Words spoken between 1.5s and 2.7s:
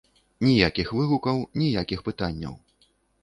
ніякіх пытанняў.